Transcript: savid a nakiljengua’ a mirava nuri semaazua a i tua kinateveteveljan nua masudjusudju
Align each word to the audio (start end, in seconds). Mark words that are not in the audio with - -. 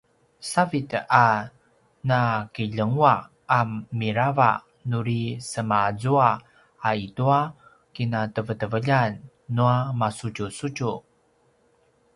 savid 0.51 0.91
a 1.23 1.25
nakiljengua’ 2.09 3.13
a 3.57 3.59
mirava 3.99 4.51
nuri 4.89 5.21
semaazua 5.51 6.29
a 6.87 6.89
i 7.03 7.07
tua 7.15 7.39
kinateveteveljan 7.93 9.11
nua 9.55 9.77
masudjusudju 9.99 10.91